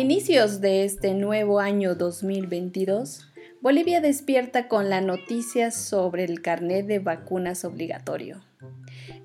[0.00, 6.98] inicios de este nuevo año 2022, Bolivia despierta con la noticia sobre el carnet de
[6.98, 8.42] vacunas obligatorio.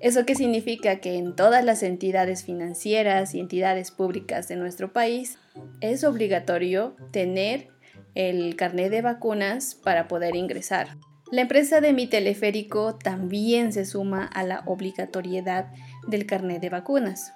[0.00, 1.00] ¿Eso qué significa?
[1.00, 5.38] Que en todas las entidades financieras y entidades públicas de nuestro país
[5.80, 7.68] es obligatorio tener
[8.14, 10.96] el carnet de vacunas para poder ingresar.
[11.30, 15.72] La empresa de mi teleférico también se suma a la obligatoriedad
[16.08, 17.32] del carnet de vacunas.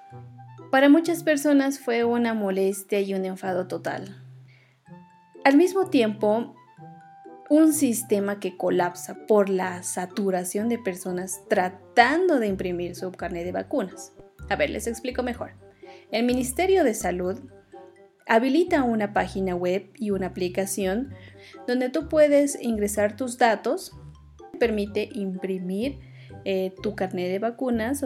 [0.71, 4.23] Para muchas personas fue una molestia y un enfado total.
[5.45, 6.55] Al mismo tiempo,
[7.49, 13.53] un sistema que colapsa por la saturación de personas tratando de imprimir su carnet de
[13.53, 14.11] vacunas.
[14.49, 15.51] A ver, les explico mejor.
[16.11, 17.39] El Ministerio de Salud
[18.25, 21.13] habilita una página web y una aplicación
[21.65, 23.93] donde tú puedes ingresar tus datos,
[24.59, 25.99] permite imprimir
[26.43, 28.05] eh, tu carnet de vacunas.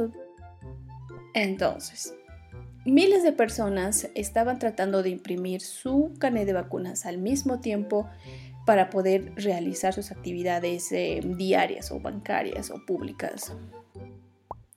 [1.34, 2.14] Entonces,
[2.86, 8.10] Miles de personas estaban tratando de imprimir su carnet de vacunas al mismo tiempo
[8.66, 13.56] para poder realizar sus actividades eh, diarias o bancarias o públicas.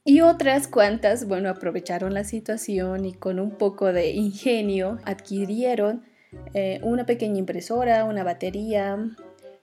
[0.05, 6.05] Y otras cuantas, bueno, aprovecharon la situación y con un poco de ingenio adquirieron
[6.53, 8.99] eh, una pequeña impresora, una batería,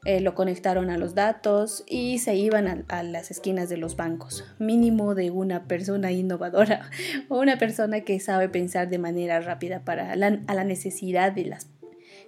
[0.04, 4.44] eh, lo conectaron a los datos y se iban a, las esquinas de los bancos.
[4.58, 6.90] Mínimo de una persona innovadora
[7.30, 11.46] o una persona que sabe pensar de manera rápida para la, a la necesidad de,
[11.46, 11.68] las,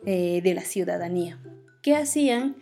[0.06, 1.40] eh, de la ciudadanía.
[1.82, 2.58] ¿Qué hacían?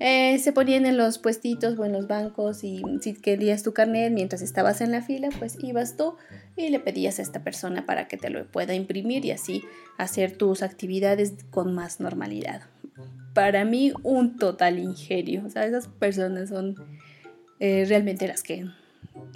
[0.00, 4.12] Eh, se ponían en los puestitos o en los bancos y si querías tu carnet
[4.12, 6.16] mientras estabas en la fila, pues ibas tú
[6.56, 9.62] y le pedías a esta persona para que te lo pueda imprimir y así
[9.98, 12.62] hacer tus actividades con más normalidad
[13.38, 15.44] para mí un total ingenio.
[15.46, 16.74] O sea, esas personas son
[17.60, 18.66] eh, realmente las que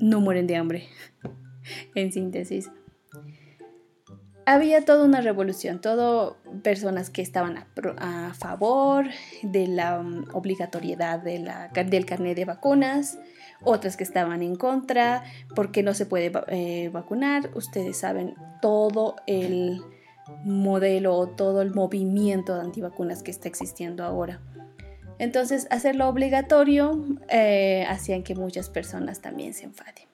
[0.01, 0.89] no mueren de hambre,
[1.95, 2.69] en síntesis.
[4.45, 7.65] Había toda una revolución, todo personas que estaban
[7.97, 9.07] a, favor
[9.45, 13.21] de la um, obligatoriedad de la, del carnet de vacunas,
[13.63, 15.23] otras que estaban en contra,
[15.55, 17.51] porque no se puede eh, vacunar.
[17.55, 19.81] Ustedes saben todo el
[20.45, 24.41] modelo todo el movimiento de antivacunas que está existiendo ahora.
[25.19, 30.07] Entonces, hacerlo obligatorio eh, hacían que muchas personas también se enfaden.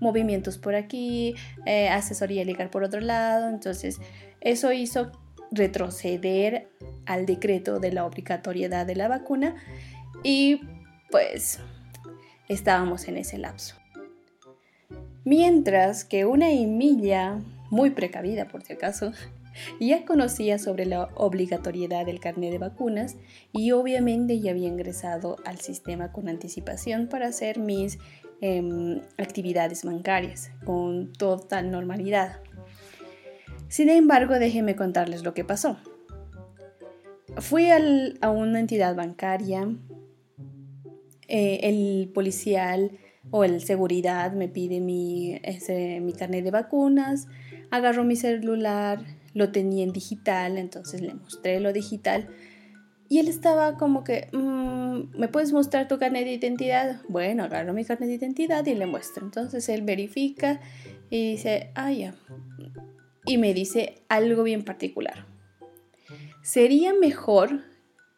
[0.00, 1.34] Movimientos por aquí,
[1.66, 3.48] eh, asesoría legal por otro lado.
[3.48, 4.00] Entonces,
[4.40, 5.10] eso hizo
[5.50, 6.68] retroceder
[7.06, 9.56] al decreto de la obligatoriedad de la vacuna
[10.22, 10.60] y
[11.10, 11.58] pues
[12.48, 13.76] estábamos en ese lapso.
[15.24, 17.40] Mientras que una Emilia,
[17.70, 19.12] muy precavida por si acaso,
[19.80, 23.16] ya conocía sobre la obligatoriedad del carnet de vacunas
[23.52, 27.98] y obviamente ya había ingresado al sistema con anticipación para hacer mis
[28.40, 32.40] em, actividades bancarias con total normalidad.
[33.68, 35.78] Sin embargo, déjenme contarles lo que pasó.
[37.38, 39.66] Fui a una entidad bancaria,
[41.28, 42.90] eh, el policial
[43.30, 45.40] o el seguridad me pide mi,
[46.02, 47.28] mi carnet de vacunas,
[47.70, 49.02] agarró mi celular,
[49.34, 52.28] lo tenía en digital, entonces le mostré lo digital.
[53.08, 57.02] Y él estaba como que, mm, ¿me puedes mostrar tu carnet de identidad?
[57.08, 59.24] Bueno, agarro mi carnet de identidad y le muestro.
[59.24, 60.60] Entonces él verifica
[61.10, 62.14] y dice, ah, ya.
[63.26, 65.26] Y me dice algo bien particular.
[66.42, 67.60] Sería mejor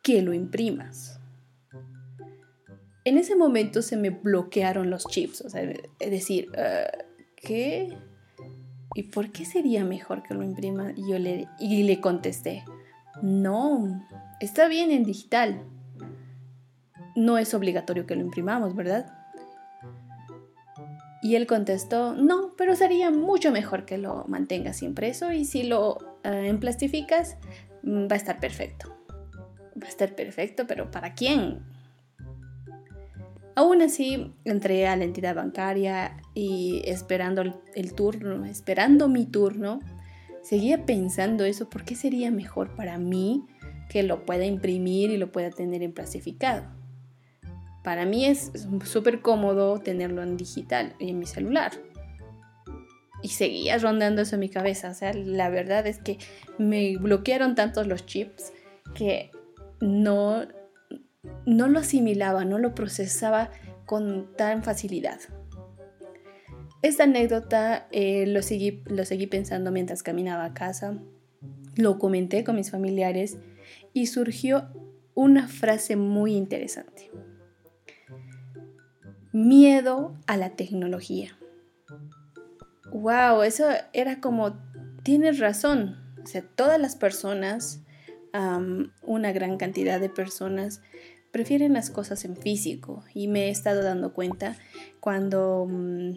[0.03, 1.19] que lo imprimas.
[3.05, 6.87] En ese momento se me bloquearon los chips, o sea, es decir, ah,
[7.35, 7.99] ¿qué?
[8.95, 10.93] ¿Y por qué sería mejor que lo imprima?
[10.97, 12.65] Y yo le, y le contesté,
[13.23, 14.07] no,
[14.41, 15.63] está bien en digital.
[17.17, 19.13] No es obligatorio que lo imprimamos, ¿verdad?
[21.23, 26.19] Y él contestó, no, pero sería mucho mejor que lo mantengas impreso y si lo
[26.23, 27.39] eh, emplastificas,
[27.83, 28.95] mm, va a estar perfecto.
[29.83, 31.63] Va a estar perfecto, pero ¿para quién?
[33.57, 37.43] Aún así, entré a la entidad bancaria y esperando
[37.75, 39.79] el, turno, esperando mi turno,
[40.43, 43.47] seguía pensando eso, ¿por qué sería mejor para mí
[43.89, 46.65] que lo pueda imprimir y lo pueda tener en plastificado?
[47.85, 48.51] Para mí es
[48.85, 51.73] súper cómodo tenerlo en digital y en mi celular.
[53.23, 54.91] Y seguía rondando eso en mi cabeza.
[54.91, 56.19] O sea, la verdad es que
[56.59, 58.53] me bloquearon tantos los chips
[58.95, 59.31] que
[59.81, 60.47] no
[61.47, 63.51] no lo asimilaba, no lo procesaba
[63.87, 65.21] con tan facilidad.
[66.83, 70.99] Esta anécdota eh, lo, seguí, lo seguí pensando mientras caminaba a casa,
[71.77, 73.39] lo comenté con mis familiares
[73.93, 74.69] y surgió
[75.15, 77.11] una frase muy interesante.
[79.33, 81.39] Miedo a la tecnología.
[82.93, 84.57] Wow, eso era como,
[85.03, 85.97] tienes razón.
[86.23, 87.83] O sea, todas las personas,
[89.03, 90.83] una gran cantidad de personas,
[91.35, 94.57] prefieren las cosas en físico y me he estado dando cuenta
[95.01, 96.13] cuando mm,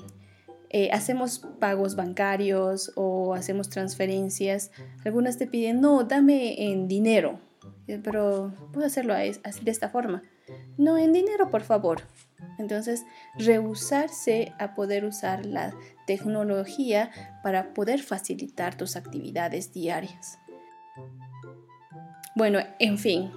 [0.69, 4.69] eh, hacemos pagos bancarios o hacemos transferencias,
[5.03, 7.39] algunas te piden, no, dame en dinero,
[7.87, 10.21] eh, pero puedo hacerlo así de esta forma.
[10.77, 12.03] No, en dinero, por favor.
[12.59, 13.03] Entonces,
[13.39, 15.73] rehusarse a poder usar la
[16.05, 17.09] tecnología
[17.41, 20.37] para poder facilitar tus actividades diarias.
[22.35, 23.31] Bueno, en fin,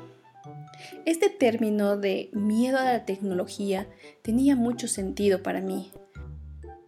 [1.05, 3.89] este término de miedo a la tecnología
[4.23, 5.93] tenía mucho sentido para mí.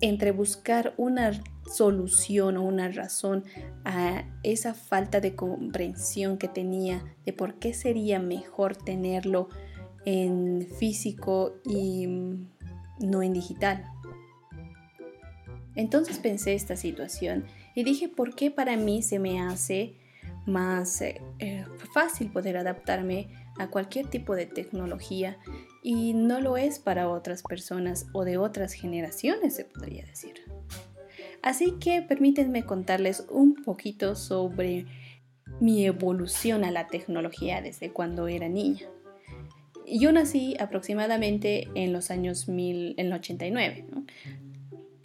[0.00, 1.32] Entre buscar una
[1.70, 3.44] solución o una razón
[3.84, 9.48] a esa falta de comprensión que tenía de por qué sería mejor tenerlo
[10.04, 12.06] en físico y
[12.98, 13.84] no en digital.
[15.74, 17.44] Entonces pensé esta situación
[17.74, 19.94] y dije, ¿por qué para mí se me hace
[20.46, 21.64] más eh,
[21.94, 23.28] fácil poder adaptarme
[23.58, 25.38] a cualquier tipo de tecnología
[25.82, 30.34] y no lo es para otras personas o de otras generaciones, se podría decir?
[31.42, 34.86] Así que permítanme contarles un poquito sobre
[35.60, 38.86] mi evolución a la tecnología desde cuando era niña.
[39.86, 43.84] Yo nací aproximadamente en los años mil, en 89,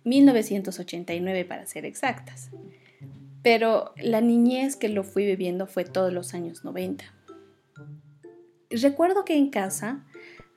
[0.03, 2.51] 1989 para ser exactas.
[3.41, 7.16] Pero la niñez que lo fui viviendo fue todos los años 90.
[8.69, 10.05] Recuerdo que en casa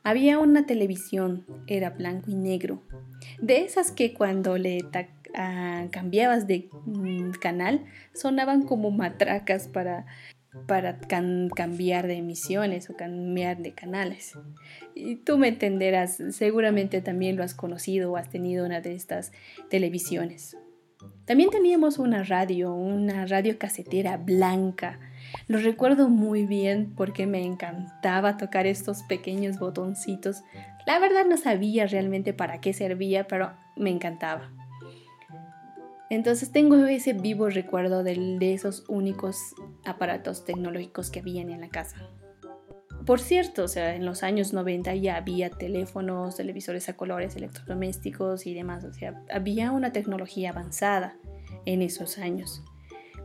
[0.02, 2.82] había una televisión, era blanco y negro,
[3.40, 4.80] de esas que cuando le
[5.34, 7.84] ah, cambiabas de mm, canal
[8.14, 10.06] sonaban como matracas para
[10.66, 14.36] para cambiar de emisiones o cambiar de canales.
[14.94, 19.32] Y tú me entenderás, seguramente también lo has conocido o has tenido una de estas
[19.68, 20.56] televisiones.
[21.24, 24.98] También teníamos una radio, una radio casetera blanca.
[25.46, 30.42] Lo recuerdo muy bien porque me encantaba tocar estos pequeños botoncitos.
[30.86, 34.50] La verdad no sabía realmente para qué servía, pero me encantaba.
[36.10, 39.54] Entonces tengo ese vivo recuerdo de, esos únicos
[39.84, 41.96] aparatos tecnológicos que habían en la casa.
[43.06, 48.46] Por cierto, o sea, en los años 90 ya había teléfonos, televisores a colores, electrodomésticos
[48.46, 48.84] y demás.
[48.84, 51.16] O sea, había una tecnología avanzada
[51.64, 52.62] en esos años.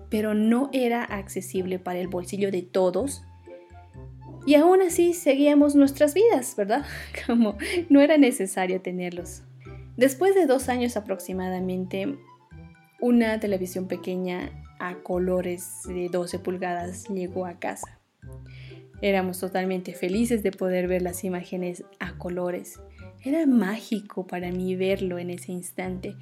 [0.09, 3.23] Pero no era accesible para el bolsillo de todos.
[4.45, 6.85] Y aún así seguíamos nuestras vidas, ¿verdad?
[7.27, 7.57] Como
[7.89, 9.43] no era necesario tenerlos.
[9.97, 12.17] Después de dos años aproximadamente,
[12.99, 17.99] una televisión pequeña a colores de 12 pulgadas llegó a casa.
[19.01, 22.79] Éramos totalmente felices de poder ver las imágenes a colores.
[23.25, 26.15] Era mágico para mí verlo en ese instante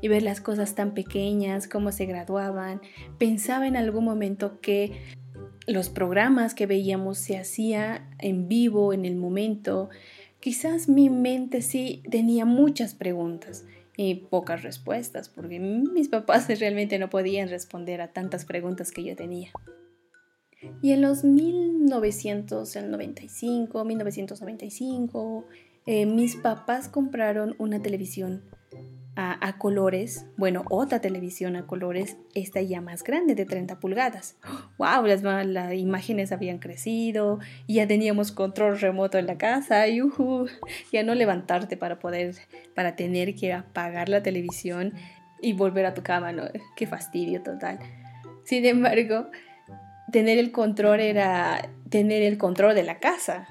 [0.00, 2.80] y ver las cosas tan pequeñas, cómo se graduaban.
[3.18, 4.92] Pensaba en algún momento que
[5.66, 9.90] los programas que veíamos se hacía en vivo, en el momento.
[10.40, 17.10] Quizás mi mente sí tenía muchas preguntas y pocas respuestas, porque mis papás realmente no
[17.10, 19.50] podían responder a tantas preguntas que yo tenía.
[20.80, 25.44] Y en los 1995, 1995,
[25.86, 28.42] eh, mis papás compraron una televisión
[29.18, 34.36] a, colores, bueno, otra televisión a colores, esta ya más grande, de 30 pulgadas.
[34.76, 35.06] ¡Wow!
[35.06, 40.02] Las, imágenes habían crecido, ya teníamos control remoto en la casa, y
[40.92, 42.34] ya no levantarte para poder,
[42.74, 44.92] para tener que apagar la televisión
[45.40, 46.42] y volver a tu cama, ¿no?
[46.76, 47.78] Qué fastidio total.
[48.44, 49.30] Sin embargo,
[50.12, 53.48] tener el control era tener el control de la casa,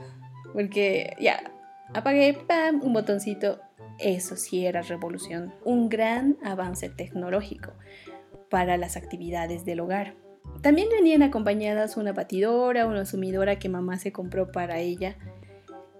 [0.53, 1.54] porque ya
[1.93, 2.81] apagué, ¡pam!
[2.83, 3.59] un botoncito
[3.99, 7.73] eso sí era revolución, un gran avance tecnológico
[8.49, 10.15] para las actividades del hogar.
[10.61, 15.15] También venían acompañadas una batidora, una sumidora que mamá se compró para ella,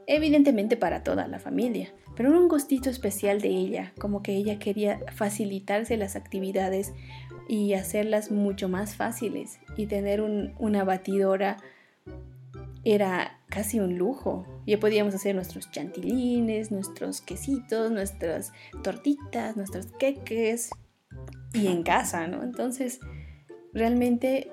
[0.07, 4.99] evidentemente para toda la familia, pero un gustito especial de ella, como que ella quería
[5.13, 6.93] facilitarse las actividades
[7.47, 11.57] y hacerlas mucho más fáciles y tener una batidora
[12.85, 14.45] era casi un lujo.
[14.65, 20.69] Ya podíamos hacer nuestros chantilines, nuestros quesitos, nuestras tortitas, nuestros queques
[21.53, 22.43] y en casa, ¿no?
[22.43, 22.99] Entonces,
[23.73, 24.51] realmente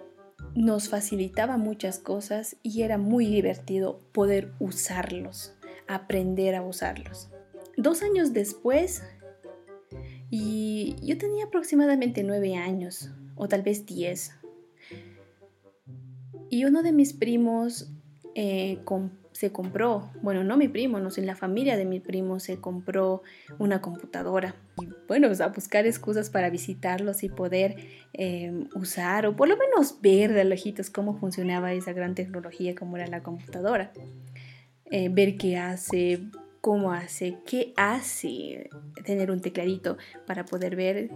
[0.54, 5.54] nos facilitaba muchas cosas y era muy divertido poder usarlos,
[5.86, 7.30] aprender a usarlos.
[7.76, 9.02] Dos años después,
[10.30, 14.32] y yo tenía aproximadamente nueve años, o tal vez diez,
[16.50, 17.90] y uno de mis primos
[18.34, 18.78] eh,
[19.32, 23.22] se compró, bueno, no mi primo, no sé, la familia de mi primo se compró
[23.58, 24.54] una computadora.
[24.80, 27.76] Y bueno, o buscar excusas para visitarlos y poder
[28.12, 32.96] em, usar o por lo menos ver de lejitos cómo funcionaba esa gran tecnología como
[32.96, 33.92] era la computadora.
[34.90, 36.20] Eh, ver qué hace,
[36.60, 38.68] cómo hace, qué hace
[39.04, 39.96] tener un tecladito
[40.26, 41.10] para poder ver.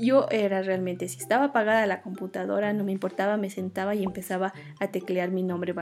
[0.00, 4.54] Yo era realmente, si estaba apagada la computadora, no me importaba, me sentaba y empezaba
[4.80, 5.72] a teclear mi nombre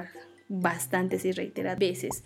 [0.51, 2.25] bastantes y reiteradas veces,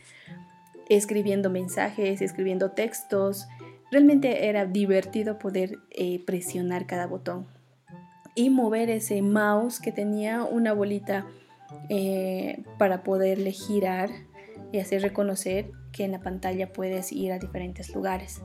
[0.88, 3.46] escribiendo mensajes, escribiendo textos.
[3.92, 7.46] Realmente era divertido poder eh, presionar cada botón
[8.34, 11.26] y mover ese mouse que tenía una bolita
[11.88, 14.10] eh, para poderle girar
[14.72, 18.42] y hacer reconocer que en la pantalla puedes ir a diferentes lugares.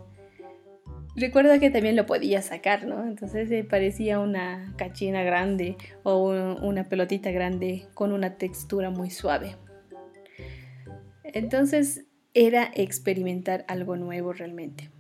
[1.16, 3.04] Recuerda que también lo podías sacar, ¿no?
[3.04, 6.30] Entonces eh, parecía una cachina grande o
[6.62, 9.56] una pelotita grande con una textura muy suave.
[11.34, 14.92] Entonces era experimentar algo nuevo realmente.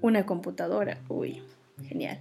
[0.00, 1.42] Una computadora, uy,
[1.82, 2.20] genial.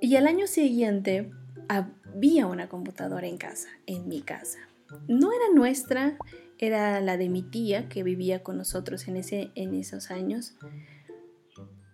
[0.00, 1.30] Y al año siguiente
[1.68, 4.58] había una computadora en casa, en mi casa.
[5.08, 6.18] No era nuestra,
[6.58, 10.56] era la de mi tía que vivía con nosotros en, ese, en esos años.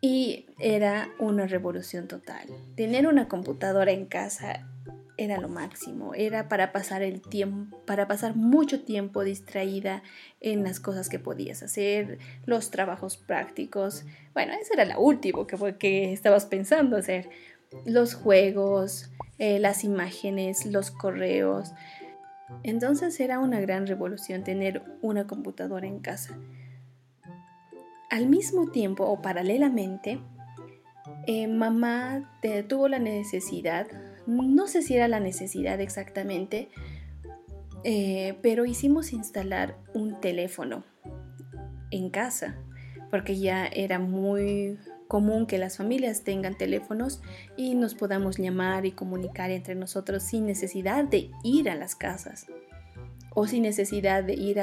[0.00, 2.48] Y era una revolución total.
[2.76, 4.68] Tener una computadora en casa
[5.18, 10.02] era lo máximo, era para pasar el tiempo, para pasar mucho tiempo distraída
[10.40, 14.04] en las cosas que podías hacer, los trabajos prácticos.
[14.34, 17.30] Bueno, eso era lo último que, estabas pensando hacer.
[17.84, 21.72] Los juegos, eh, las imágenes, los correos.
[22.62, 26.38] Entonces era una gran revolución tener una computadora en casa.
[28.10, 30.20] Al mismo tiempo o paralelamente,
[31.26, 33.88] eh, mamá tuvo la necesidad
[34.26, 36.68] no sé si era la necesidad exactamente,
[37.84, 40.84] eh, pero hicimos instalar un teléfono
[41.90, 42.56] en casa,
[43.10, 44.78] porque ya era muy
[45.08, 47.22] común que las familias tengan teléfonos
[47.56, 52.46] y nos podamos llamar y comunicar entre nosotros sin necesidad de ir a las casas
[53.34, 54.58] o sin necesidad de ir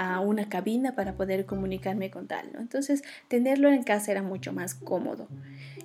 [0.00, 2.48] a una cabina para poder comunicarme con tal.
[2.58, 5.28] Entonces, tenerlo en casa era mucho más cómodo.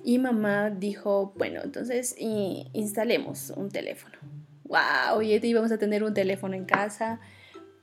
[0.04, 4.16] Y mamá dijo, bueno, entonces instalemos un teléfono.
[4.64, 5.20] ¡Wow!
[5.20, 7.20] Y íbamos a tener un teléfono en casa,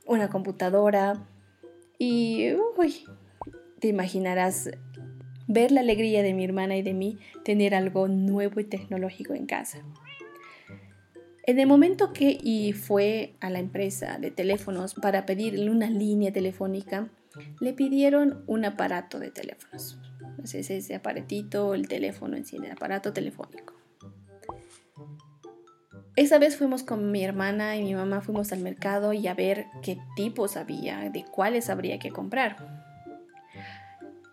[0.06, 1.24] una computadora.
[1.98, 3.04] Y, uy,
[3.78, 4.70] te imaginarás
[5.46, 9.46] ver la alegría de mi hermana y de mí tener algo nuevo y tecnológico en
[9.46, 9.84] casa.
[11.46, 16.32] En el momento que y fue a la empresa de teléfonos para pedirle una línea
[16.32, 17.10] telefónica,
[17.60, 19.98] le pidieron un aparato de teléfonos
[20.52, 23.74] es ese aparatito, el teléfono en sí, el aparato telefónico.
[26.16, 29.66] Esa vez fuimos con mi hermana y mi mamá fuimos al mercado y a ver
[29.82, 32.56] qué tipos había, de cuáles habría que comprar.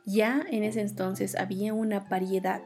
[0.05, 2.61] Ya en ese entonces había una variedad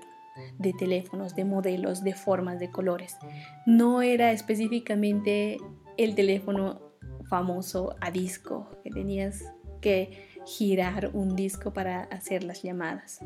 [0.58, 3.18] de teléfonos, de modelos, de formas, de colores.
[3.66, 5.58] No era específicamente
[5.98, 6.82] el teléfono
[7.30, 9.44] famoso a disco que tenías
[9.82, 13.20] que girar un disco para hacer las llamadas.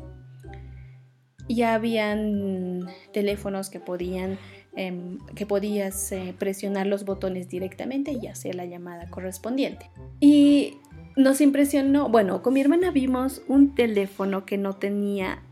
[1.48, 4.38] Ya habían teléfonos que podían
[4.76, 9.90] em, que podías eh, presionar los botones directamente y hacer la llamada correspondiente.
[10.20, 10.78] Y
[11.16, 15.42] nos impresionó, bueno, con mi hermana vimos un teléfono que no tenía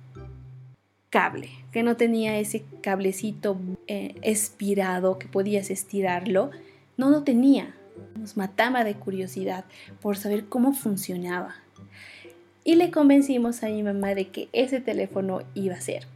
[1.10, 6.50] cable, que no tenía ese cablecito eh, espirado que podías estirarlo.
[6.96, 7.74] No lo tenía.
[8.16, 9.64] Nos mataba de curiosidad
[10.00, 11.56] por saber cómo funcionaba.
[12.64, 16.06] Y le convencimos a mi mamá de que ese teléfono iba a ser.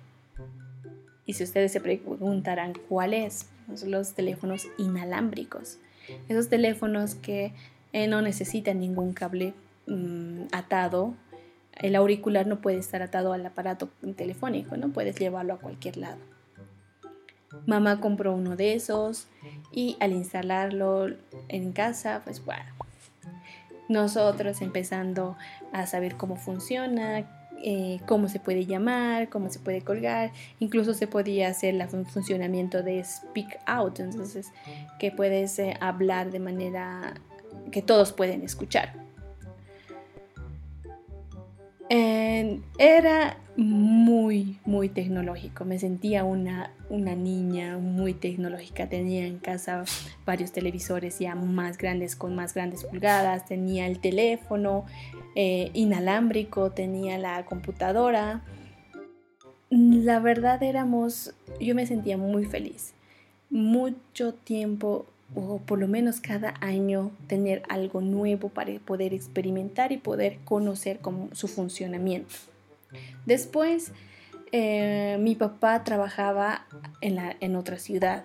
[1.25, 5.78] Y si ustedes se preguntarán cuál es, pues los teléfonos inalámbricos.
[6.28, 7.52] Esos teléfonos que
[7.92, 9.54] eh, no necesitan ningún cable
[9.87, 11.14] mm, atado.
[11.76, 16.19] El auricular no puede estar atado al aparato telefónico, no puedes llevarlo a cualquier lado.
[17.67, 19.29] Mamá compró uno de esos
[19.73, 21.09] y al instalarlo
[21.49, 22.64] en casa, pues bueno,
[23.88, 25.37] nosotros empezando
[25.73, 27.26] a saber cómo funciona,
[27.62, 32.83] eh, cómo se puede llamar, cómo se puede colgar, incluso se podía hacer el funcionamiento
[32.83, 34.50] de speak out, entonces
[34.99, 37.14] que puedes eh, hablar de manera
[37.71, 39.01] que todos pueden escuchar.
[41.88, 45.64] Era muy, muy tecnológico.
[45.64, 48.88] Me sentía una, una niña muy tecnológica.
[48.88, 49.84] Tenía en casa
[50.24, 53.44] varios televisores ya más grandes, con más grandes pulgadas.
[53.46, 54.86] Tenía el teléfono
[55.34, 58.42] eh, inalámbrico, tenía la computadora.
[59.68, 62.94] La verdad éramos, yo me sentía muy feliz.
[63.50, 69.98] Mucho tiempo o por lo menos cada año tener algo nuevo para poder experimentar y
[69.98, 71.00] poder conocer
[71.32, 72.34] su funcionamiento.
[73.24, 73.92] Después,
[74.52, 76.66] eh, mi papá trabajaba
[77.00, 78.24] en, la, en otra ciudad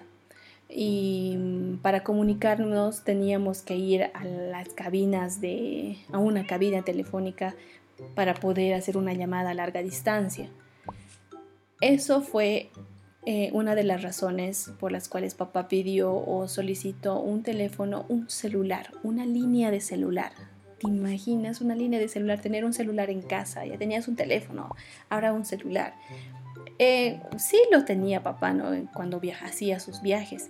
[0.70, 1.38] y
[1.82, 7.56] para comunicarnos teníamos que ir a las cabinas de, a una cabina telefónica
[8.16, 10.50] para poder hacer una llamada a larga distancia.
[11.80, 12.70] Eso fue
[13.30, 18.30] eh, una de las razones por las cuales papá pidió o solicitó un teléfono, un
[18.30, 20.32] celular, una línea de celular.
[20.80, 22.40] ¿Te imaginas una línea de celular?
[22.40, 24.74] Tener un celular en casa, ya tenías un teléfono,
[25.10, 25.94] ahora un celular.
[26.80, 28.72] Eh, sí lo tenía papá ¿no?
[28.94, 30.50] cuando viaja, hacía sus viajes,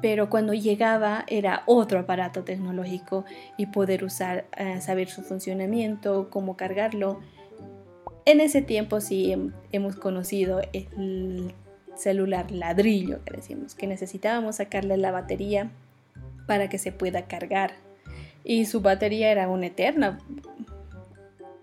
[0.00, 3.26] pero cuando llegaba era otro aparato tecnológico
[3.58, 7.20] y poder usar, eh, saber su funcionamiento, cómo cargarlo
[8.26, 9.34] en ese tiempo sí
[9.72, 11.54] hemos conocido el
[11.96, 15.70] celular ladrillo que decimos, que necesitábamos sacarle la batería
[16.46, 17.72] para que se pueda cargar.
[18.42, 20.18] Y su batería era una eterna,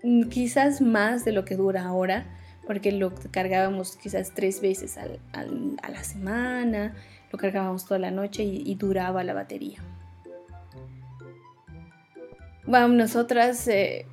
[0.02, 2.26] mm, quizás más de lo que dura ahora,
[2.66, 6.94] porque lo cargábamos quizás tres veces a la semana,
[7.32, 9.78] lo cargábamos toda la noche y, duraba la batería.
[12.64, 14.06] Bueno, nosotras eh,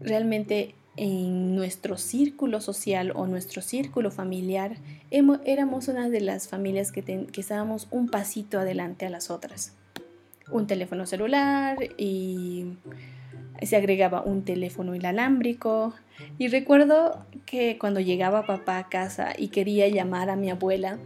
[0.00, 4.76] realmente en nuestro círculo social o nuestro círculo familiar,
[5.10, 9.74] éramos una de las familias que, estábamos un pasito adelante a las otras.
[10.50, 12.76] Un teléfono celular y
[13.62, 15.94] se agregaba un teléfono inalámbrico.
[16.38, 20.98] Y recuerdo que cuando llegaba papá a casa y quería llamar a mi abuela,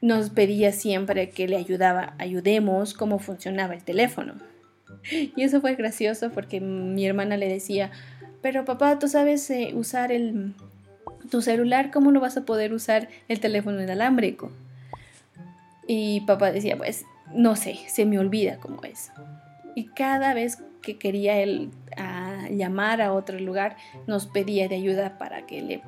[0.00, 4.34] nos pedía siempre que le ayudaba, ayudemos cómo funcionaba el teléfono.
[5.10, 7.90] Y eso fue gracioso porque mi hermana le decía,
[8.44, 10.52] pero papá, tú sabes eh, usar el,
[11.30, 14.50] tu celular, ¿cómo no vas a poder usar el teléfono inalámbrico?
[15.86, 19.10] Y papá decía, pues no sé, se me olvida cómo es.
[19.74, 21.70] Y cada vez que quería él
[22.50, 25.82] llamar a otro lugar, nos pedía de ayuda para que, le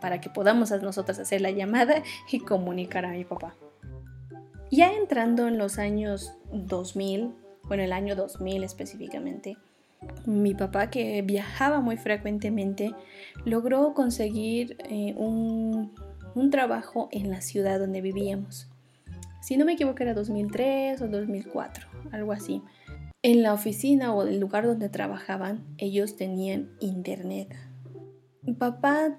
[0.00, 3.54] para que podamos a nosotras hacer la llamada y comunicar a mi papá.
[4.70, 9.58] Ya entrando en los años 2000, bueno, el año 2000 específicamente,
[10.26, 12.94] mi papá, que viajaba muy frecuentemente,
[13.44, 15.92] logró conseguir eh, un,
[16.50, 18.68] trabajo en la ciudad donde vivíamos.
[19.42, 22.62] Si no me equivoco era 2003 o 2004, algo así.
[23.22, 27.56] En la oficina o el lugar donde trabajaban, ellos tenían internet.
[28.56, 29.18] Papá,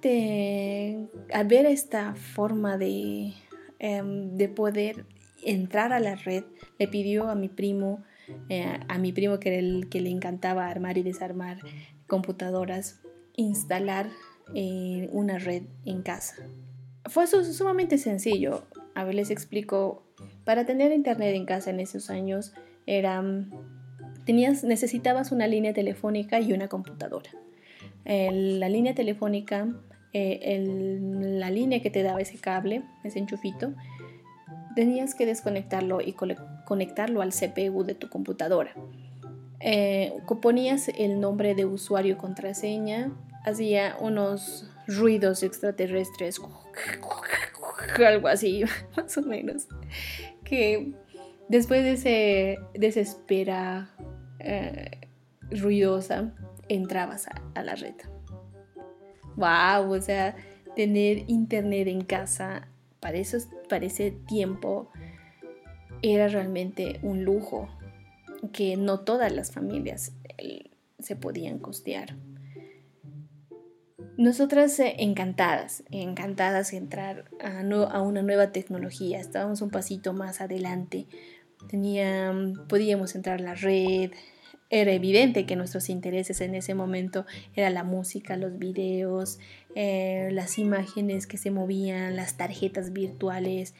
[1.33, 3.33] al ver esta forma de,
[3.79, 5.05] em, de poder
[5.43, 6.45] entrar a la red,
[6.77, 8.01] le pidió a mi primo
[8.49, 11.59] eh, a mi primo que, era el, que le encantaba armar y desarmar
[12.07, 13.01] computadoras,
[13.35, 14.09] instalar
[14.55, 16.35] eh, una red en casa.
[17.05, 18.63] Fue sumamente sencillo.
[18.95, 20.03] A ver, les explico.
[20.43, 22.53] Para tener internet en casa en esos años
[22.85, 23.23] era,
[24.25, 27.29] tenías, necesitabas una línea telefónica y una computadora.
[28.05, 29.67] la línea telefónica,
[30.11, 30.65] eh,
[31.21, 33.73] la línea que te daba ese cable, ese enchufito,
[34.79, 38.73] tenías que desconectarlo y conectarlo al CPU de tu computadora.
[39.59, 43.11] Eh, ponías el nombre de usuario y contraseña,
[43.43, 46.39] hacía unos ruidos extraterrestres,
[48.07, 48.63] algo así,
[48.95, 49.67] más o menos,
[50.45, 50.93] que
[51.49, 52.57] después de, ese,
[53.01, 53.89] esa
[54.39, 55.09] eh,
[55.51, 56.33] ruidosa,
[56.69, 57.95] entrabas a, a la red.
[59.35, 59.91] ¡Wow!
[59.91, 60.37] O sea,
[60.77, 63.17] tener internet en casa para,
[63.67, 64.89] para ese tiempo
[66.01, 67.69] era realmente un lujo
[68.53, 72.15] que no todas las familias eh, se podían costear.
[74.17, 80.41] Nosotras eh, encantadas, encantadas de entrar a, a, una nueva tecnología, estábamos un pasito más
[80.41, 81.07] adelante,
[82.67, 84.11] podíamos entrar a la red,
[84.69, 89.39] era evidente que nuestros intereses en ese momento era la música, los videos,
[89.75, 93.75] eh, las imágenes que se movían, las tarjetas virtuales.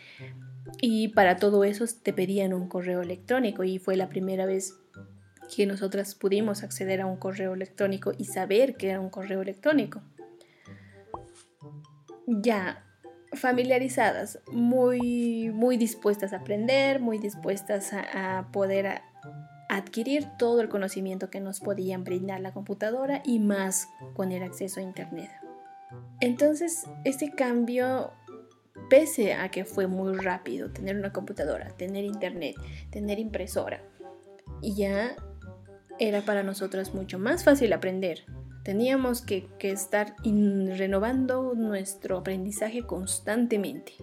[0.81, 4.75] Y para todo eso te pedían un correo electrónico y fue la primera vez
[5.55, 10.01] que nosotras pudimos acceder a un correo electrónico y saber que era un correo electrónico.
[12.27, 12.85] Ya
[13.33, 19.01] familiarizadas, muy, muy dispuestas a aprender, muy dispuestas a, a poder
[19.69, 24.79] adquirir todo el conocimiento que nos podían brindar la computadora y más con el acceso
[24.79, 25.29] a Internet.
[26.19, 28.11] Entonces, este cambio,
[28.89, 32.55] pese a que fue muy rápido tener una computadora, tener Internet,
[32.91, 33.81] tener impresora,
[34.61, 35.15] ya
[35.99, 38.25] era para nosotros mucho más fácil aprender.
[38.63, 43.93] Teníamos que, estar renovando nuestro aprendizaje constantemente.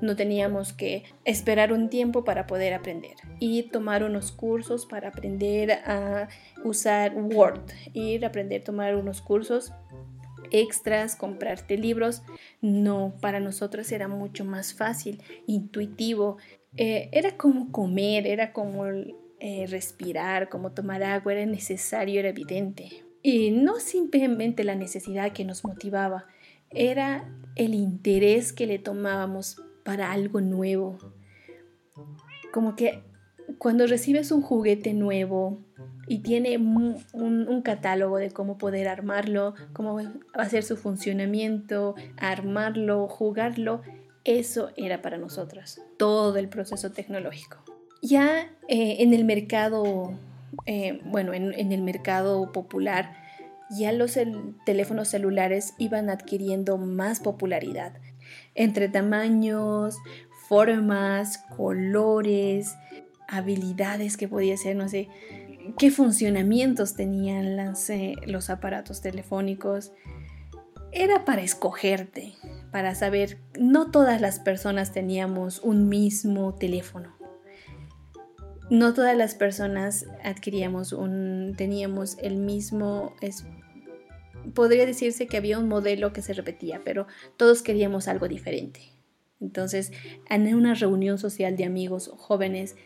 [0.00, 5.70] no teníamos que esperar un tiempo para poder aprender y tomar unos cursos para aprender
[5.70, 6.28] a
[6.64, 9.72] usar Word, ir a aprender a tomar unos cursos
[10.52, 12.22] extras, comprarte libros.
[12.60, 16.36] No, para nosotros era mucho más fácil, intuitivo.
[16.76, 23.04] Eh, era como comer, era como eh, respirar, como tomar agua, era necesario, era evidente.
[23.22, 26.26] Y no simplemente la necesidad que nos motivaba,
[26.70, 30.98] era el interés que le tomábamos para algo nuevo.
[32.52, 33.02] Como que
[33.58, 35.60] cuando recibes un juguete nuevo,
[36.06, 40.00] y tiene un, catálogo de cómo poder armarlo, cómo
[40.34, 43.82] hacer su funcionamiento, armarlo, jugarlo.
[44.24, 47.58] Eso era para nosotras, todo el proceso tecnológico.
[48.02, 50.12] Ya eh, en el mercado,
[50.66, 53.16] eh, bueno, en, el mercado popular,
[53.70, 54.18] ya los
[54.66, 57.94] teléfonos celulares iban adquiriendo más popularidad
[58.54, 59.98] entre tamaños,
[60.48, 62.74] formas, colores,
[63.28, 65.08] habilidades que podía ser, no sé,
[65.78, 69.92] qué funcionamientos tenían eh, los aparatos telefónicos.
[70.92, 72.34] Era para escogerte,
[72.70, 77.16] para saber, no todas las personas teníamos un mismo teléfono.
[78.70, 83.44] No todas las personas adquiríamos un, teníamos el mismo, es,
[84.54, 88.92] podría decirse que había un modelo que se repetía, pero todos queríamos algo diferente.
[89.40, 89.92] Entonces,
[90.30, 92.76] en una reunión social de amigos jóvenes,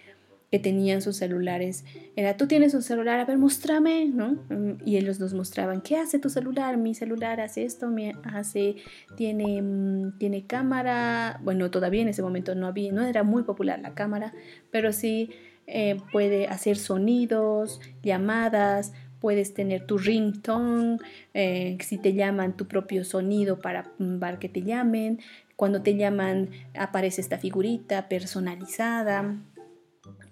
[0.56, 1.84] que tenían sus celulares.
[2.16, 4.38] Era, tú tienes un celular, a ver, muéstrame, ¿no?
[4.86, 6.78] Y ellos nos mostraban, ¿qué hace tu celular?
[6.78, 8.76] Mi celular hace esto, me hace,
[9.16, 11.40] tiene, mm, tiene cámara.
[11.44, 14.32] Bueno, todavía en ese momento no había, no era muy popular la cámara,
[14.70, 15.28] pero sí
[15.66, 20.96] eh, puede hacer sonidos, llamadas, puedes tener tu ringtone,
[21.34, 25.20] eh, si te llaman tu propio sonido para, mm, para que te llamen.
[25.54, 29.36] Cuando te llaman aparece esta figurita personalizada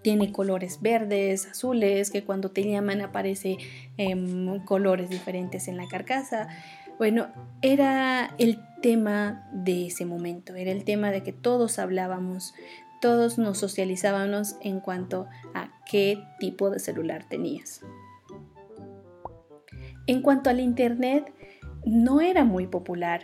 [0.05, 3.57] tiene colores verdes, azules, que cuando te llaman aparece
[3.97, 6.49] em, colores diferentes en la carcasa.
[6.99, 7.29] Bueno,
[7.63, 12.53] era el tema de ese momento, era el tema de que todos hablábamos,
[13.01, 17.81] todos nos socializábamos en cuanto a qué tipo de celular tenías.
[20.07, 21.33] En cuanto al Internet,
[21.87, 23.23] no era muy popular.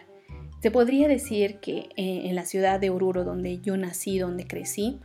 [0.62, 4.98] Se podría decir que eh, en la ciudad de Oruro, donde yo nací, donde crecí,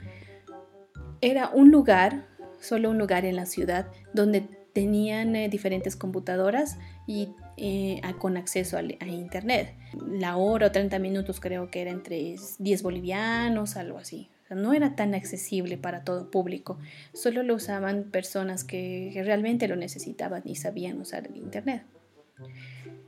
[1.26, 2.28] era un lugar,
[2.60, 4.42] solo un lugar en la ciudad, donde
[4.74, 9.74] tenían eh, diferentes computadoras y eh, con acceso a, internet.
[10.08, 14.30] La hora o 30 minutos creo que era entre 10 bolivianos, algo así.
[14.52, 16.78] no era tan accesible para todo público.
[17.14, 21.84] Solo lo usaban personas que, realmente lo necesitaban y sabían usar el internet.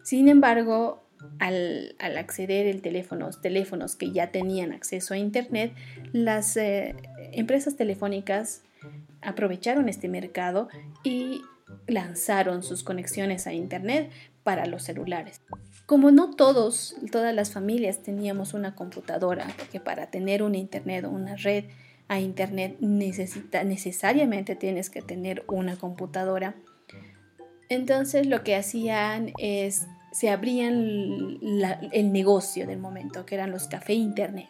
[0.01, 1.07] Sin embargo,
[1.39, 5.73] al, acceder el teléfono, teléfonos que ya tenían acceso a Internet,
[6.13, 6.95] las eh,
[7.31, 8.61] empresas telefónicas
[9.21, 10.69] aprovecharon este mercado
[11.03, 11.41] y
[11.87, 14.11] lanzaron sus conexiones a Internet
[14.43, 15.41] para los celulares.
[15.85, 21.09] Como no todos, todas las familias teníamos una computadora, porque para tener un Internet o
[21.09, 21.65] una red
[22.07, 26.55] a Internet necesita, necesariamente tienes que tener una computadora.
[27.69, 29.87] Entonces lo que hacían es
[30.17, 31.37] se abrían
[31.91, 34.49] el negocio del momento, que eran los café internet.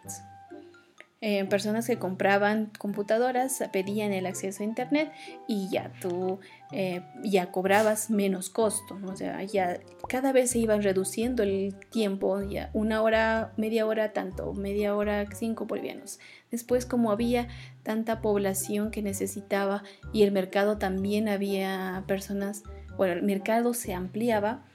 [1.19, 5.12] Eh, personas que compraban computadoras pedían el acceso a internet
[5.47, 6.39] y ya tú
[6.71, 12.43] eh, ya cobrabas menos costo, o sea, ya cada vez se iban reduciendo el tiempo,
[12.43, 16.19] ya una hora, media hora tanto, media hora cinco bolivianos.
[16.51, 17.47] Después como había
[17.82, 19.82] tanta población que necesitaba
[20.13, 22.62] y el mercado también había personas,
[22.95, 24.65] bueno, el mercado se ampliaba,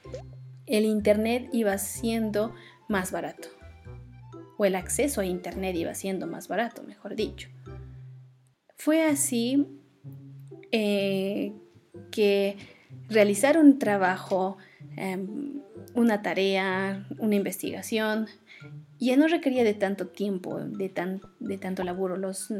[0.67, 2.53] el Internet iba siendo
[2.89, 3.62] más barato.
[4.59, 7.49] O el acceso a Internet iba siendo más barato, mejor dicho.
[8.77, 9.67] Fue así
[10.71, 11.53] eh,
[12.11, 12.57] que
[13.09, 14.57] realizar un trabajo,
[14.97, 15.63] em,
[15.95, 18.27] una tarea, una investigación,
[18.99, 20.93] ya no requería de tanto tiempo, de,
[21.41, 22.17] de tanto laburo.
[22.17, 22.53] Los,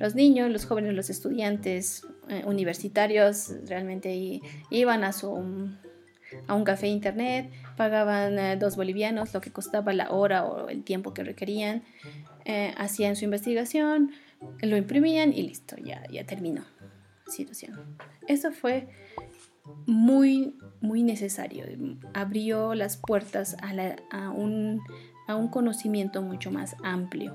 [0.00, 4.40] los niños, los jóvenes, los estudiantes eh, universitarios realmente
[4.70, 5.70] iban a su
[6.46, 10.84] a un café internet, pagaban eh, dos bolivianos, lo que costaba la hora o el
[10.84, 11.82] tiempo que requerían,
[12.44, 14.10] eh, hacían su investigación,
[14.60, 16.62] lo imprimían y listo, ya, ya terminó
[17.26, 17.96] situación.
[18.26, 18.90] Eso fue
[19.86, 21.64] muy, muy necesario.
[22.12, 24.82] Abrió las puertas a, un,
[25.26, 27.34] a un conocimiento mucho más amplio.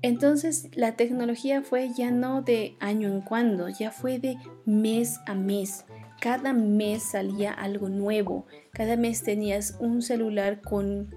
[0.00, 5.34] Entonces la tecnología fue ya no de año en cuando, ya fue de mes a
[5.34, 5.84] mes
[6.24, 11.14] cada mes salía algo nuevo, cada mes tenías un celular con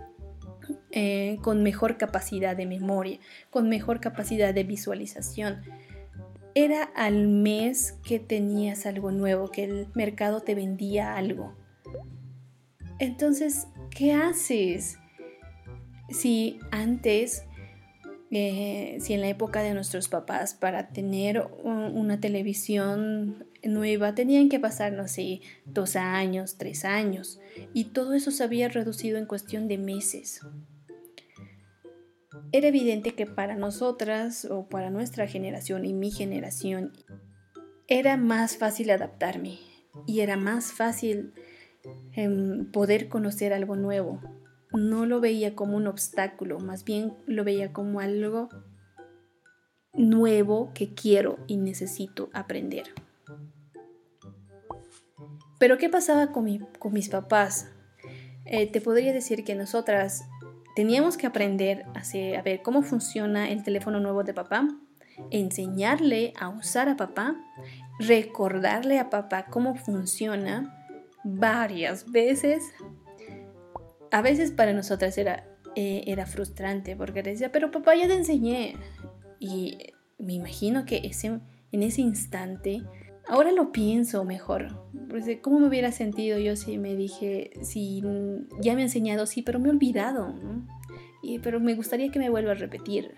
[0.92, 3.18] eh, con mejor capacidad de memoria,
[3.50, 5.62] con mejor capacidad de visualización.
[6.56, 11.56] Era al mes que tenías algo nuevo, que el mercado te vendía algo.
[13.00, 14.98] Entonces, ¿qué haces?
[16.10, 17.46] Si antes
[18.30, 24.60] eh, si en la época de nuestros papás para tener una televisión nueva tenían que
[24.60, 27.40] pasar, no sé, dos años, tres años,
[27.74, 30.42] y todo eso se había reducido en cuestión de meses.
[32.52, 36.94] Era evidente que para nosotras o para nuestra generación y mi generación
[37.88, 39.60] era más fácil adaptarme
[40.06, 41.34] y era más fácil
[42.14, 44.22] em, poder conocer algo nuevo,
[44.74, 48.50] no lo veía como un obstáculo, más bien lo veía como algo
[49.94, 52.94] nuevo que quiero y necesito aprender.
[55.60, 56.46] Pero ¿qué pasaba con,
[56.92, 57.70] mis papás?
[58.46, 60.26] Eh, te podría decir que nosotras
[60.76, 64.68] teníamos que aprender a, ver cómo funciona el teléfono nuevo de papá,
[65.32, 67.36] enseñarle a usar a papá,
[68.00, 70.74] recordarle a papá cómo funciona
[71.24, 72.64] varias veces
[74.12, 78.76] a veces para nosotras era, eh, era frustrante porque decía, pero papá ya te enseñé.
[79.40, 79.78] Y
[80.18, 81.40] me imagino que ese,
[81.72, 82.84] en ese instante,
[83.28, 84.84] ahora lo pienso mejor.
[85.42, 88.02] ¿Cómo me hubiera sentido yo si me dije, si
[88.62, 90.36] ya me ha enseñado, sí, pero me he olvidado?
[91.24, 93.16] Y, pero me gustaría que me vuelva a repetir.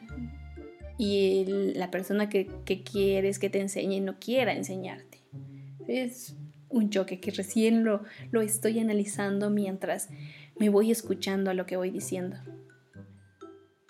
[0.97, 1.45] Y
[1.75, 5.23] la persona que, que quieres que te enseñe no quiera enseñarte.
[5.87, 6.35] Es
[6.69, 10.09] un choque que recién lo, lo estoy analizando mientras
[10.59, 12.37] me voy escuchando a lo que voy diciendo.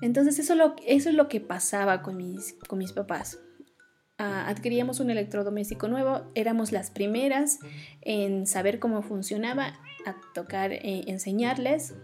[0.01, 3.39] Entonces eso, lo, eso es lo que pasaba con mis, con mis papás.
[4.19, 7.59] Adquiríamos un electrodoméstico nuevo, éramos las primeras
[8.01, 11.95] en saber cómo funcionaba, a tocar, eh, enseñarles.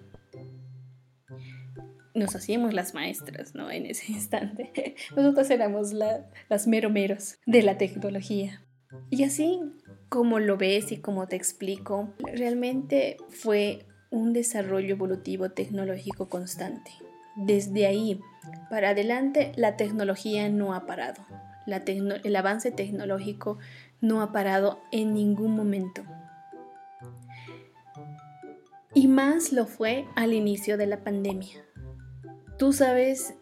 [2.14, 3.70] Nos hacíamos las maestras, ¿no?
[3.70, 4.96] En ese instante.
[5.18, 8.62] Nosotros éramos las meromeros de la tecnología.
[9.10, 9.60] Y así
[10.08, 16.92] como lo ves y como te explico, realmente fue un desarrollo evolutivo tecnológico constante.
[17.36, 18.22] Desde ahí
[18.70, 21.26] para adelante la tecnología no ha parado.
[21.68, 23.58] El avance tecnológico
[24.02, 26.04] no ha parado en ningún momento.
[28.94, 31.66] Y más lo fue al inicio de la pandemia.
[32.58, 33.34] Tú sabes,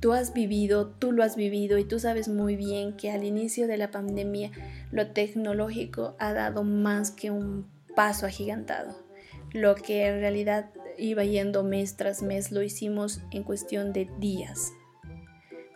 [0.00, 3.66] tú has vivido, tú lo has vivido y tú sabes muy bien que al inicio
[3.66, 4.50] de la pandemia
[4.90, 9.08] lo tecnológico ha dado más que un paso agigantado
[9.52, 14.72] lo que en realidad iba yendo mes tras mes lo hicimos en cuestión de días.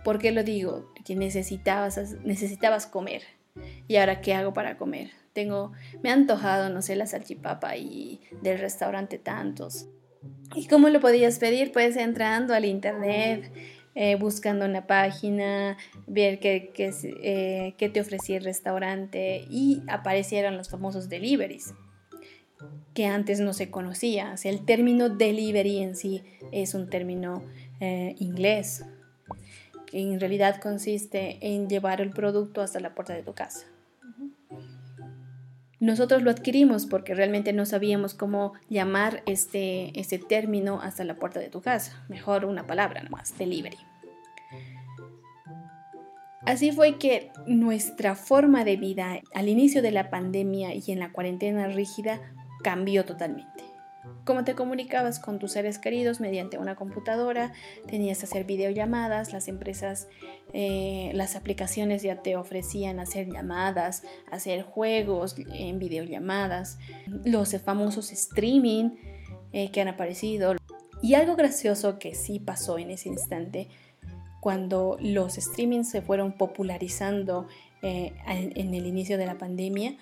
[0.04, 0.92] ¿Por qué lo digo?
[1.04, 3.22] Que necesitabas, necesitabas comer.
[3.86, 5.10] ¿Y ahora qué hago para comer?
[5.32, 9.86] Tengo, me ha antojado, no sé, la salchipapa y del restaurante tantos.
[10.54, 11.72] ¿Y cómo lo podías pedir?
[11.72, 13.50] Pues entrando al internet,
[13.94, 20.68] eh, buscando una página, ver qué, eh, qué te ofrecía el restaurante y aparecieron los
[20.68, 21.74] famosos deliveries
[22.94, 24.34] que antes no se conocía.
[24.34, 27.42] O el término delivery en sí es un término
[27.80, 28.84] eh, inglés,
[29.92, 33.66] en realidad consiste en llevar el producto hasta la puerta de tu casa.
[35.80, 41.40] Nosotros lo adquirimos porque realmente no sabíamos cómo llamar este, este término hasta la puerta
[41.40, 42.04] de tu casa.
[42.08, 43.78] Mejor una palabra nomás, delivery.
[46.46, 51.12] Así fue que nuestra forma de vida al inicio de la pandemia y en la
[51.12, 52.20] cuarentena rígida
[52.62, 53.71] cambió totalmente.
[54.24, 57.52] Cómo te comunicabas con tus seres queridos mediante una computadora,
[57.88, 60.06] tenías que hacer videollamadas, las empresas,
[60.52, 66.78] eh, las aplicaciones ya te ofrecían hacer llamadas, hacer juegos en videollamadas,
[67.24, 68.90] los famosos streaming
[69.52, 70.54] eh, que han aparecido.
[71.02, 73.68] Y algo gracioso que sí pasó en ese instante,
[74.40, 77.48] cuando los streamings se fueron popularizando
[77.82, 79.96] eh, en el inicio de la pandemia,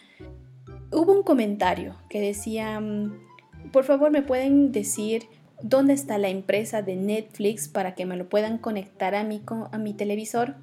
[0.92, 3.29] hubo un comentario que decía, mm,
[3.72, 5.24] por favor me pueden decir
[5.62, 9.78] dónde está la empresa de Netflix para que me lo puedan conectar a mi, a
[9.78, 10.56] mi televisor.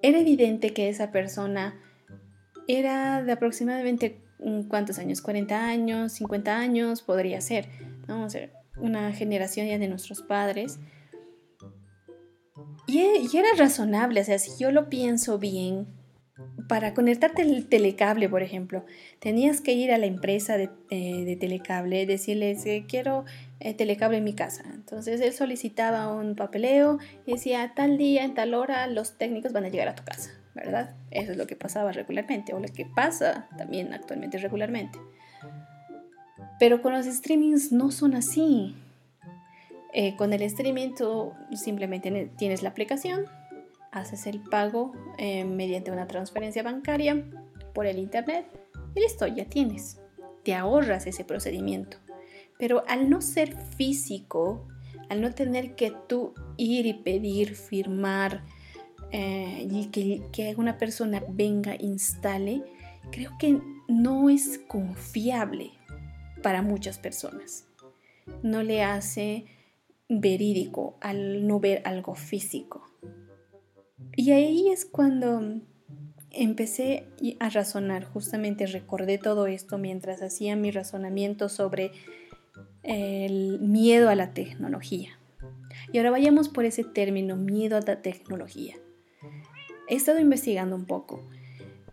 [0.00, 1.78] Era evidente que esa persona
[2.66, 7.68] era de aproximadamente mm, cuántos años, 40 años, 50 años, podría ser,
[8.08, 8.26] ¿no?
[8.76, 10.78] una generación ya de nuestros padres.
[12.86, 15.86] Y, y, era razonable, o sea, si yo lo pienso bien,
[16.68, 18.84] para conectarte el telecable, por ejemplo,
[19.18, 23.24] tenías que ir a la empresa de, eh, telecable, decirles que quiero
[23.60, 24.64] eh, telecable en mi casa.
[24.72, 29.64] Entonces él solicitaba un papeleo y decía, tal día, en tal hora, los técnicos van
[29.64, 30.94] a llegar a tu casa, ¿verdad?
[31.10, 34.98] Eso es lo que pasaba regularmente, o lo que pasa también actualmente regularmente.
[36.58, 38.74] Pero con los streamings no son así.
[39.92, 43.26] Eh, con el streaming tú simplemente tienes la aplicación,
[43.92, 47.24] haces el pago eh, mediante una transferencia bancaria
[47.74, 48.46] por el internet
[48.94, 50.00] y listo, ya tienes.
[50.42, 51.98] Te ahorras ese procedimiento.
[52.58, 54.66] Pero al no ser físico,
[55.08, 58.44] al no tener que tú ir y pedir, firmar
[59.10, 62.62] eh, y que, que una persona venga, instale,
[63.10, 65.72] creo que no es confiable
[66.42, 67.66] para muchas personas.
[68.42, 69.46] No le hace
[70.08, 72.86] verídico al no ver algo físico.
[74.16, 75.60] Y ahí es cuando
[76.30, 77.06] empecé
[77.40, 81.92] a razonar, justamente recordé todo esto mientras hacía mi razonamiento sobre
[82.82, 85.18] el miedo a la tecnología.
[85.92, 88.76] Y ahora vayamos por ese término, miedo a la tecnología.
[89.88, 91.28] He estado investigando un poco,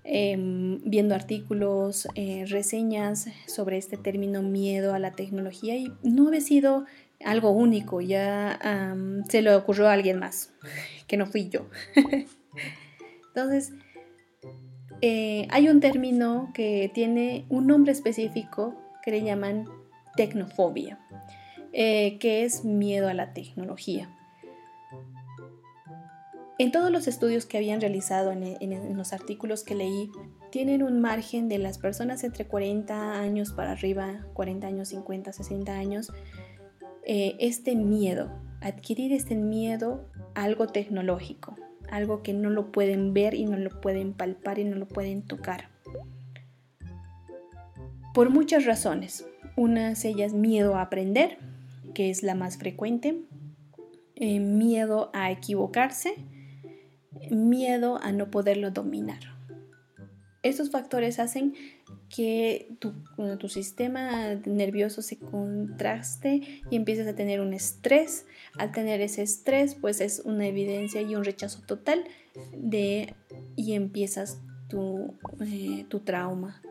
[0.04, 6.42] em, viendo artículos, eh, reseñas sobre este término miedo a la tecnología y no había
[6.42, 6.86] sido
[7.24, 8.58] algo único, ya
[9.28, 10.54] se le ocurrió a alguien más,
[11.10, 11.66] que no fui yo.
[13.36, 13.74] Entonces,
[15.02, 19.66] eh, hay un término que tiene un nombre específico que le llaman
[20.16, 21.00] tecnofobia,
[21.74, 24.16] eh, que es miedo a la tecnología.
[26.58, 30.12] En todos los estudios que habían realizado en, en, los artículos que leí,
[30.52, 35.72] tienen un margen de las personas entre 40 años para arriba, 40 años, 50, 60
[35.72, 36.12] años,
[37.06, 40.10] eh, este miedo, adquirir este miedo
[40.44, 41.56] algo tecnológico,
[41.90, 45.22] algo que no lo pueden ver y no lo pueden palpar y no lo pueden
[45.22, 45.70] tocar.
[48.14, 49.26] Por muchas razones.
[49.56, 51.38] Unas ellas miedo a aprender,
[51.94, 53.22] que es la más frecuente,
[54.16, 56.16] eh, miedo a equivocarse,
[57.30, 59.20] miedo a no poderlo dominar.
[60.44, 61.54] Estos factores hacen
[62.10, 62.94] que tu,
[63.48, 68.26] sistema nervioso se contraste y empieces a tener un estrés.
[68.58, 72.04] Al tener ese estrés, pues es una evidencia y un rechazo total
[72.54, 73.14] de
[73.56, 76.62] y empiezas tu, eh, tu trauma.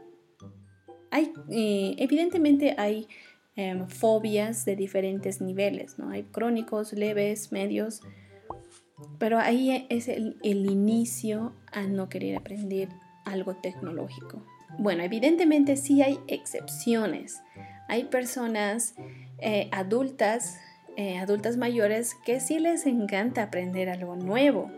[1.10, 3.08] Hay, eh, evidentemente hay
[3.56, 6.10] em, fobias de diferentes niveles, ¿no?
[6.10, 8.02] Hay crónicos, leves, medios,
[9.18, 12.88] pero ahí es el inicio a no querer aprender
[13.24, 14.44] algo tecnológico.
[14.76, 17.42] Bueno, evidentemente sí hay excepciones.
[17.88, 18.94] Hay personas
[19.38, 20.60] eh, adultas,
[20.96, 24.70] eh, adultas mayores, que sí les encanta aprender algo nuevo.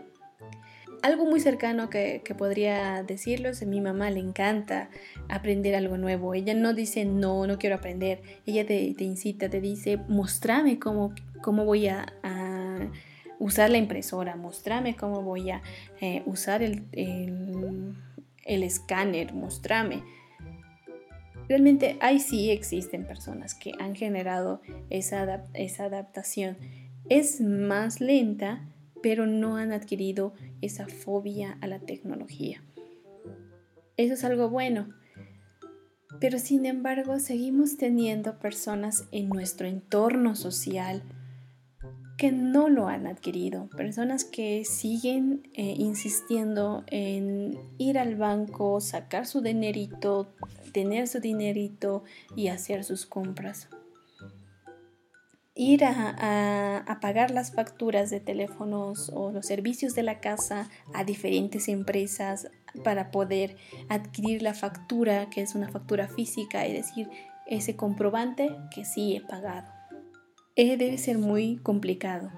[1.03, 4.89] Algo muy cercano que, podría decirlo es a mi mamá le encanta
[5.29, 6.35] aprender algo nuevo.
[6.35, 8.21] Ella no dice no, no quiero aprender.
[8.45, 12.05] Ella te, incita, te dice, mostrame cómo, cómo voy a,
[13.39, 15.63] usar la impresora, mostrame cómo voy a
[15.99, 16.85] eh, usar el
[18.45, 20.03] escáner, mostrame.
[21.47, 26.57] Realmente ahí sí existen personas que han generado esa, esa adaptación.
[27.09, 28.69] Es más lenta,
[29.01, 32.63] pero no han adquirido esa fobia a la tecnología.
[33.97, 34.89] Eso es algo bueno.
[36.19, 41.03] Pero sin embargo, seguimos teniendo personas en nuestro entorno social
[42.21, 49.25] que no lo han adquirido, personas que siguen eh, insistiendo en ir al banco, sacar
[49.25, 50.31] su dinerito,
[50.71, 52.03] tener su dinerito
[52.35, 53.69] y hacer sus compras.
[55.55, 61.03] Ir a, a, pagar las facturas de teléfonos o los servicios de la casa a
[61.03, 62.51] diferentes empresas
[62.83, 63.57] para poder
[63.89, 67.09] adquirir la factura, que es una factura física, y decir
[67.47, 69.80] ese comprobante que sí he pagado.
[70.55, 72.31] Eh, debe ser muy complicado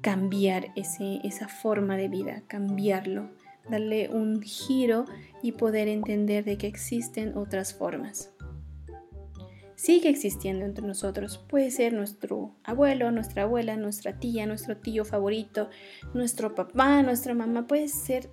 [0.00, 3.30] cambiar ese, esa forma de vida, cambiarlo,
[3.68, 5.06] darle un giro
[5.42, 8.32] y poder entender de que existen otras formas.
[9.74, 11.38] Sigue existiendo entre nosotros.
[11.38, 15.70] Puede ser nuestro abuelo, nuestra abuela, nuestra tía, nuestro tío favorito,
[16.12, 17.66] nuestro papá, nuestra mamá.
[17.66, 18.28] Puede ser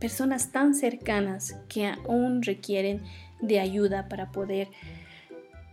[0.00, 3.04] personas tan cercanas que aún requieren
[3.40, 4.68] de ayuda para poder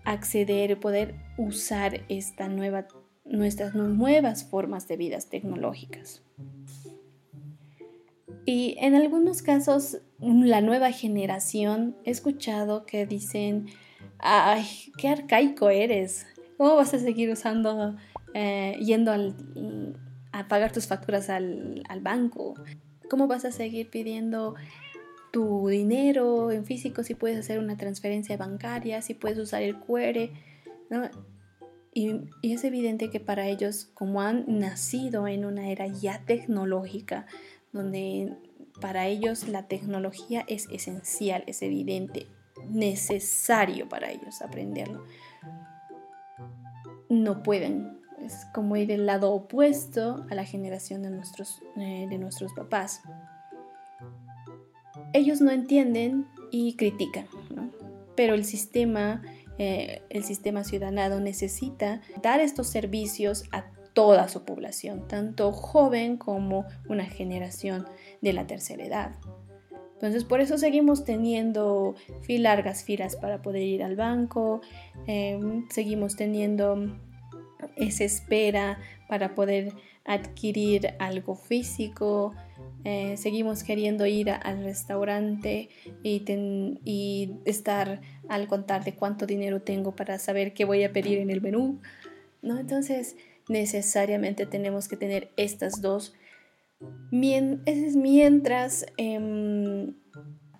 [0.05, 2.87] acceder, poder usar esta nueva,
[3.25, 6.23] nuestras nuevas formas de vidas tecnológicas.
[8.45, 13.65] Y en algunos casos, la nueva generación, he escuchado que dicen,
[14.19, 14.65] ay,
[14.99, 16.27] qué arcaico eres,
[16.57, 17.95] ¿cómo vas a seguir usando,
[18.35, 19.11] eh, yendo
[20.31, 22.53] a pagar tus facturas al, al banco?
[23.09, 24.55] ¿Cómo vas a seguir pidiendo
[25.35, 30.29] tu dinero en físico, si puedes hacer una transferencia bancaria, si puedes usar el QR,
[31.91, 37.25] Y, y, es evidente que para ellos, como han nacido en una era ya tecnológica,
[37.73, 38.33] donde
[38.79, 42.27] para ellos la tecnología es esencial, es evidente,
[42.69, 45.03] necesario para ellos aprenderlo,
[47.09, 52.17] no pueden es como ir del lado opuesto a la generación de nuestros, eh, de
[52.17, 53.01] nuestros papás.
[55.15, 57.25] Ellos no entienden y critican,
[58.17, 59.21] pero el sistema,
[59.57, 66.65] eh, el sistema ciudadano necesita dar estos servicios a toda su población, tanto joven como
[66.89, 67.85] una generación
[68.19, 69.15] de la tercera edad.
[69.93, 71.95] Entonces, por eso seguimos teniendo
[72.27, 74.59] largas filas para poder ir al banco,
[75.07, 76.99] em, seguimos teniendo
[77.77, 79.71] esa espera para poder
[80.03, 82.33] adquirir algo físico,
[82.87, 85.69] eh, seguimos queriendo ir al restaurante
[86.03, 91.31] y, estar al contar de cuánto dinero tengo para saber qué voy a pedir en
[91.31, 91.81] el menú.
[92.43, 92.59] ¿no?
[92.59, 93.15] Entonces,
[93.49, 96.13] necesariamente tenemos que tener estas dos.
[97.09, 99.95] mientras em,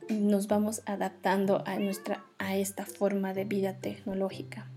[0.10, 4.72] nos vamos adaptando a, nuestra, a esta forma de vida tecnológica.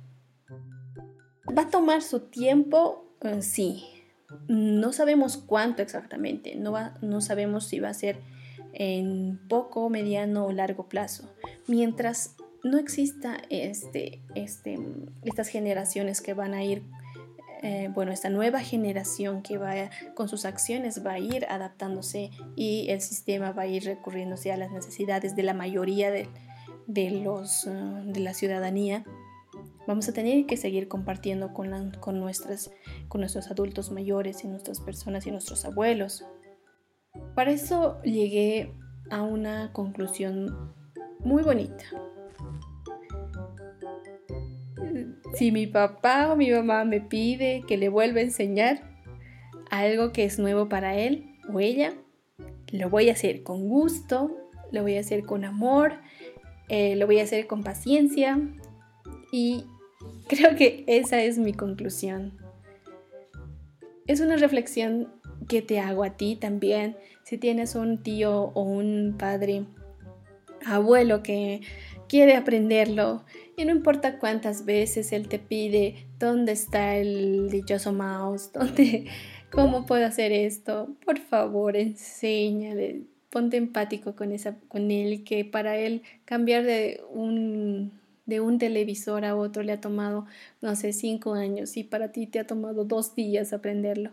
[1.56, 3.16] ¿Va a tomar su tiempo?
[3.22, 3.97] Eh, sí.
[4.46, 6.54] No sabemos cuánto exactamente.
[6.56, 8.18] No, no sabemos si va a ser
[8.72, 11.34] en poco, mediano o largo plazo.
[11.66, 14.78] Mientras no exista este, este,
[15.24, 16.82] estas generaciones que van a ir
[17.62, 22.86] eh, bueno, esta nueva generación que va con sus acciones va a ir adaptándose y
[22.90, 26.28] el sistema va a ir recurriéndose a las necesidades de la mayoría de,
[27.10, 29.04] los, eh, de la ciudadanía,
[29.88, 32.70] vamos a tener que seguir compartiendo con, con, nuestras,
[33.08, 36.24] con nuestros adultos mayores y nuestras personas y nuestros abuelos.
[37.34, 38.72] Para eso llegué
[39.10, 40.74] a una conclusión
[41.24, 41.84] muy bonita
[45.34, 48.82] si mi papá o mi mamá me pide que le vuelva a enseñar
[49.70, 51.94] algo que es nuevo para él o ella,
[52.72, 54.36] lo voy a hacer con gusto,
[54.72, 55.94] lo voy a hacer con amor,
[56.68, 58.38] eh, lo voy a hacer con paciencia
[59.32, 59.64] y
[60.28, 62.38] creo que esa es mi conclusión.
[64.06, 65.08] Es una reflexión
[65.48, 66.96] que te hago a ti también.
[67.24, 69.64] Si tienes un tío o un padre,
[70.64, 71.60] abuelo que
[72.08, 73.24] quiere aprenderlo
[73.56, 79.06] y no importa cuántas veces él te pide dónde está el dichoso mouse, dónde,
[79.50, 85.76] cómo puedo hacer esto, por favor enséñale, ponte empático con, esa, con él, que para
[85.76, 87.97] él cambiar de un,
[88.28, 90.26] de un televisor a otro le ha tomado,
[90.60, 94.12] no sé, cinco años y para ti te ha tomado dos días aprenderlo.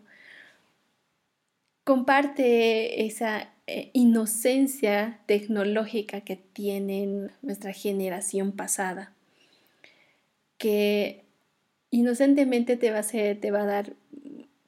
[1.84, 9.12] Comparte esa eh, inocencia tecnológica que tiene nuestra generación pasada
[10.58, 11.26] que
[11.92, 13.94] inocentemente te va a te va a dar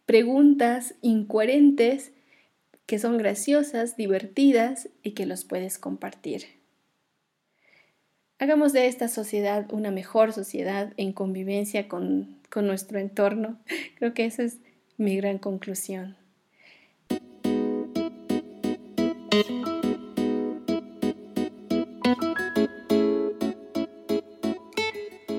[0.06, 2.12] preguntas incoherentes
[2.86, 6.57] que son graciosas, divertidas y que los puedes compartir.
[8.40, 13.58] Hagamos de esta sociedad una mejor sociedad en convivencia con, con nuestro entorno.
[13.98, 14.58] Creo que esa es
[14.96, 16.16] mi gran conclusión.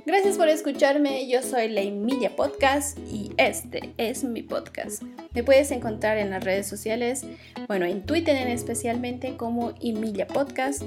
[0.05, 5.05] Gracias por escucharme, yo soy La Emilia Podcast y este es mi podcast.
[5.35, 7.25] Me puedes encontrar en las redes sociales,
[7.69, 10.83] bueno, en Twitter en especialmente como Emilia Podcast.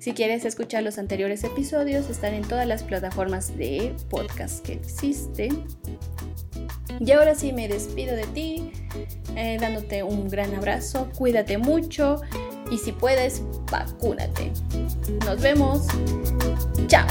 [0.00, 5.66] Si quieres escuchar los anteriores episodios, están en todas las plataformas de podcast que existen.
[6.98, 8.72] Y ahora sí me despido de ti,
[9.36, 12.22] eh, dándote un gran abrazo, cuídate mucho
[12.70, 14.50] y si puedes, vacúnate.
[15.26, 15.86] Nos vemos.
[16.86, 17.06] Chao.